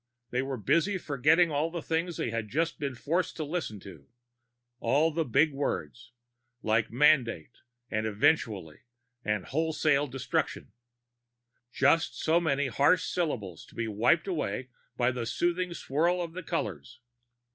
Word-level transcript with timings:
They 0.31 0.41
were 0.41 0.57
busy 0.57 0.97
forgetting 0.97 1.51
all 1.51 1.69
the 1.69 1.83
things 1.83 2.17
they 2.17 2.31
had 2.31 2.49
just 2.49 2.79
been 2.79 2.95
forced 2.95 3.35
to 3.37 3.43
listen 3.43 3.79
to. 3.81 4.07
All 4.79 5.11
the 5.11 5.23
big 5.23 5.53
words, 5.53 6.11
like 6.63 6.89
mandate 6.89 7.59
and 7.91 8.07
eventually 8.07 8.79
and 9.23 9.45
wholesale 9.45 10.07
destruction. 10.07 10.71
Just 11.71 12.17
so 12.19 12.39
many 12.39 12.65
harsh 12.65 13.03
syllables 13.03 13.63
to 13.67 13.75
be 13.75 13.87
wiped 13.87 14.27
away 14.27 14.69
by 14.97 15.11
the 15.11 15.27
soothing 15.27 15.71
swirl 15.75 16.19
of 16.19 16.33
the 16.33 16.41
colors. 16.41 16.99